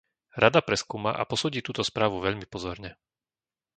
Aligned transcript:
Rada 0.43 0.61
preskúma 0.69 1.11
a 1.13 1.23
posúdi 1.31 1.59
túto 1.67 1.81
správu 1.89 2.17
veľmi 2.27 2.45
pozorne. 2.53 2.91